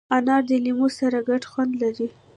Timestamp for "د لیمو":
0.49-0.87